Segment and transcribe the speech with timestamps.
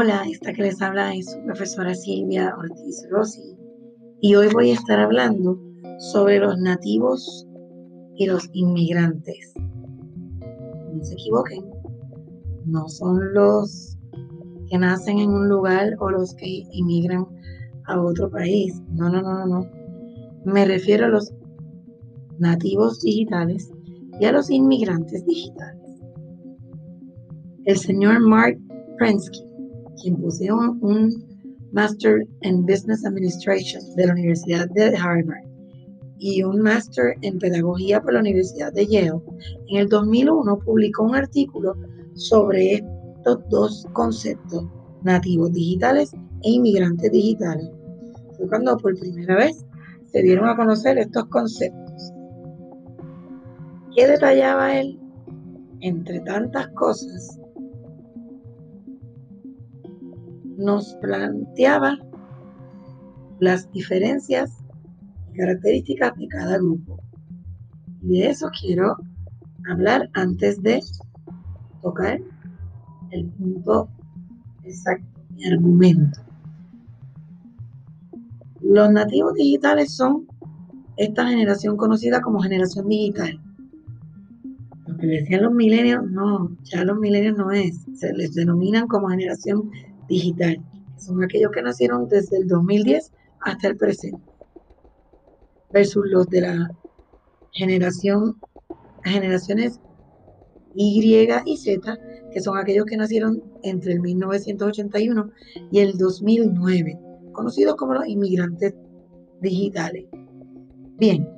[0.00, 3.56] Hola, esta que les habla es su profesora Silvia Ortiz Rossi
[4.20, 5.60] y hoy voy a estar hablando
[5.98, 7.48] sobre los nativos
[8.14, 9.54] y los inmigrantes.
[9.58, 11.64] No se equivoquen,
[12.66, 13.98] no son los
[14.70, 17.26] que nacen en un lugar o los que inmigran
[17.86, 18.80] a otro país.
[18.92, 19.70] No, no, no, no, no.
[20.44, 21.34] Me refiero a los
[22.38, 23.68] nativos digitales
[24.20, 26.00] y a los inmigrantes digitales.
[27.64, 28.60] El señor Mark
[28.96, 29.47] Prensky,
[30.00, 31.28] quien posee un,
[31.72, 35.44] Master en Business Administration de la Universidad de Harvard
[36.18, 39.20] y un Master en Pedagogía por la Universidad de Yale,
[39.68, 41.76] en el 2001 publicó un artículo
[42.14, 44.64] sobre estos dos conceptos,
[45.02, 46.12] nativos digitales
[46.42, 47.68] e inmigrantes digitales.
[48.36, 49.64] Fue cuando por primera vez
[50.10, 52.12] se dieron a conocer estos conceptos.
[53.94, 54.98] ¿Qué detallaba él?
[55.80, 57.37] Entre tantas cosas,
[60.58, 61.96] nos planteaba
[63.38, 64.58] las diferencias
[65.32, 67.00] y características de cada grupo.
[68.02, 68.96] Y de eso quiero
[69.70, 70.80] hablar antes de
[71.80, 72.20] tocar
[73.10, 73.88] el punto
[74.64, 76.20] exacto, mi argumento.
[78.60, 80.26] Los nativos digitales son
[80.96, 83.40] esta generación conocida como generación digital.
[84.88, 89.08] Lo que decían los milenios, no, ya los milenios no es, se les denominan como
[89.08, 89.70] generación
[90.08, 90.58] digital.
[90.96, 94.22] Son aquellos que nacieron desde el 2010 hasta el presente.
[95.72, 96.70] Versus los de la
[97.52, 98.36] generación,
[99.04, 99.80] generaciones
[100.74, 101.98] Y y Z,
[102.30, 105.30] que son aquellos que nacieron entre el 1981
[105.70, 106.98] y el 2009,
[107.32, 108.74] conocidos como los inmigrantes
[109.40, 110.06] digitales.
[110.98, 111.28] Bien,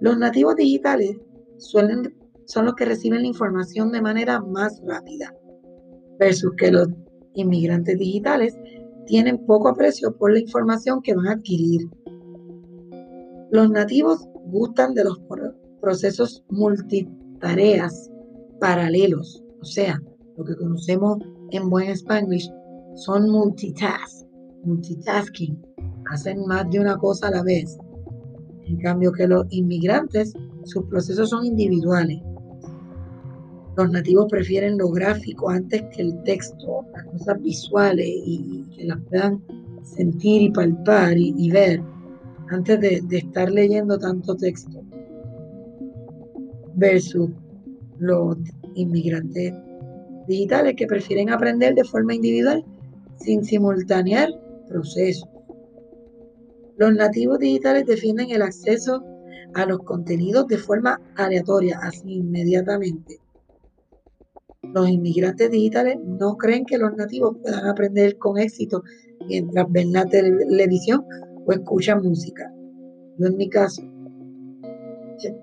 [0.00, 1.16] los nativos digitales
[1.58, 2.14] suelen,
[2.46, 5.34] son los que reciben la información de manera más rápida,
[6.18, 6.88] versus que los
[7.34, 8.56] inmigrantes digitales
[9.06, 11.88] tienen poco aprecio por la información que van a adquirir.
[13.50, 15.20] Los nativos gustan de los
[15.80, 18.10] procesos multitareas
[18.60, 20.00] paralelos, o sea,
[20.36, 21.18] lo que conocemos
[21.50, 22.50] en buen Spanglish
[22.94, 24.26] son multitask,
[24.64, 25.60] multitasking,
[26.10, 27.76] hacen más de una cosa a la vez.
[28.66, 30.32] En cambio que los inmigrantes,
[30.64, 32.20] sus procesos son individuales
[33.76, 38.98] los nativos prefieren lo gráfico antes que el texto, las cosas visuales y, que las
[39.08, 39.42] puedan
[39.82, 41.82] sentir y palpar y, ver
[42.48, 44.82] antes de, de, estar leyendo tanto texto.
[46.74, 47.30] Versus
[47.98, 48.36] los
[48.74, 49.52] inmigrantes
[50.26, 52.64] digitales que prefieren aprender de forma individual
[53.16, 54.28] sin simultanear
[54.68, 55.28] procesos.
[56.76, 59.04] Los nativos digitales defienden el acceso
[59.54, 63.19] a los contenidos de forma aleatoria, así inmediatamente.
[64.74, 68.82] Los inmigrantes digitales no creen que los nativos puedan aprender con éxito
[69.26, 71.04] mientras ven la televisión
[71.46, 72.52] o escuchan música.
[73.18, 73.82] Yo en mi caso,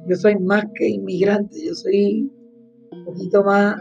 [0.08, 2.32] yo soy más que inmigrante, yo soy
[2.92, 3.76] un poquito más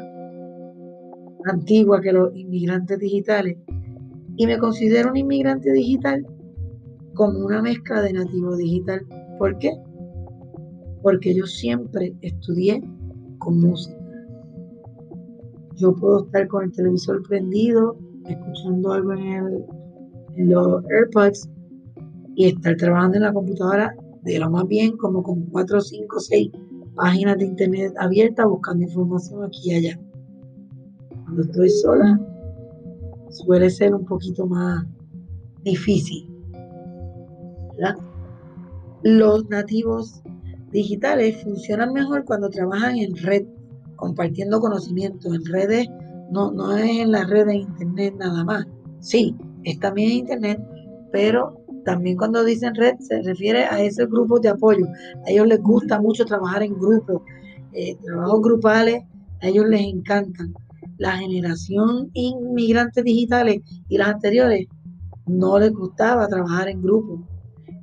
[1.45, 3.57] antigua que los inmigrantes digitales
[4.37, 6.27] y me considero un inmigrante digital
[7.15, 9.01] como una mezcla de nativo digital.
[9.39, 9.73] ¿Por qué?
[11.03, 12.83] Porque yo siempre estudié
[13.39, 14.06] con música.
[15.77, 19.65] Yo puedo estar con el televisor prendido, escuchando algo en,
[20.49, 21.49] los AirPods
[22.35, 26.51] y estar trabajando en la computadora de lo más bien, como con 4, 5, 6
[26.95, 30.01] páginas de internet abiertas buscando información aquí y allá.
[31.25, 32.21] Cuando estoy sola,
[33.31, 34.85] suele ser un poquito más
[35.63, 36.31] difícil.
[39.03, 40.23] Los nativos
[40.73, 43.47] digitales funcionan mejor cuando trabajan en red
[43.97, 45.89] compartiendo conocimiento en redes,
[46.31, 48.67] no, no es en las redes de internet nada más.
[49.01, 49.35] Sí,
[49.65, 50.61] es también internet,
[51.13, 54.87] pero también cuando dicen red se refiere a ese grupo de apoyo.
[55.27, 57.23] A ellos les gusta mucho trabajar en grupos,
[57.73, 59.05] eh, trabajos grupales,
[59.41, 60.53] a ellos les encantan.
[60.99, 64.67] La generación inmigrantes digitales y las anteriores
[65.27, 67.21] no les gustaba trabajar en grupos.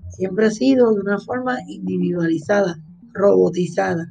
[0.09, 2.77] Siempre ha sido de una forma individualizada,
[3.13, 4.07] robotizada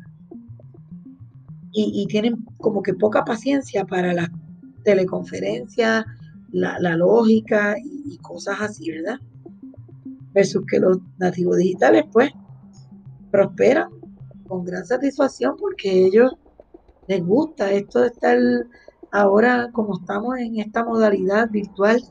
[1.72, 4.30] y, tienen como que poca paciencia para la
[4.84, 6.04] teleconferencia,
[6.50, 9.18] la, lógica y, cosas así, ¿verdad?
[10.34, 12.30] Versus que los nativos digitales, pues,
[13.30, 13.88] prosperan
[14.46, 16.36] con gran satisfacción porque ellos
[17.08, 18.38] les gusta esto de estar
[19.10, 22.02] ahora como estamos en esta modalidad virtual,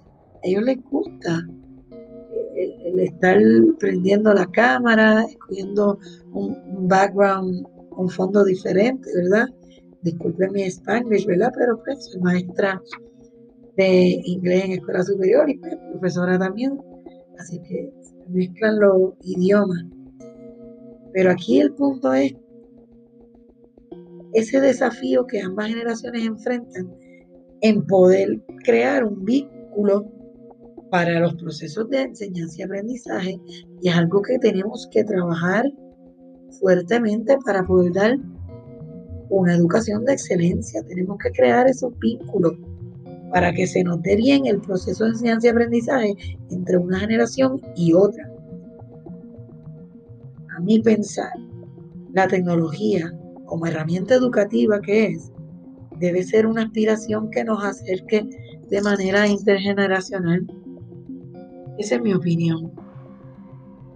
[0.43, 1.47] a ellos les gusta
[2.55, 3.37] el, estar
[3.79, 5.99] prendiendo la cámara, escogiendo
[6.31, 7.65] un background
[7.97, 9.47] un fondo diferente, ¿verdad?
[10.01, 11.51] Disculpe mi Spanish, ¿verdad?
[11.57, 12.81] Pero pues soy maestra
[13.77, 16.79] de inglés en escuela superior y pues, profesora también.
[17.39, 19.85] Así que se mezclan los idiomas.
[21.13, 22.33] Pero aquí el punto es
[24.33, 26.94] ese desafío que ambas generaciones enfrentan
[27.61, 30.05] en poder crear un vínculo
[30.89, 33.41] para los procesos de enseñanza y aprendizaje
[33.81, 35.65] y es algo que tenemos que trabajar
[36.59, 38.18] fuertemente para poder dar
[39.30, 40.83] una educación de excelencia.
[40.83, 42.53] Tenemos que crear esos vínculos
[43.31, 46.15] para que se note bien el proceso de enseñanza y aprendizaje
[46.50, 48.30] entre una generación y otra.
[50.56, 51.31] A mi pensar,
[52.13, 53.12] la tecnología
[53.45, 55.31] como herramienta educativa que es,
[56.00, 58.27] debe ser una aspiración que nos acerque
[58.69, 60.45] de manera intergeneracional.
[61.77, 62.71] Esa es mi opinión.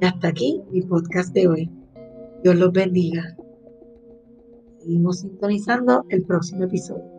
[0.01, 1.85] Y hasta aquí mi podcast de hoy.
[2.45, 3.36] Dios los bendiga.
[4.77, 7.14] Seguimos sintonizando el próximo episodio.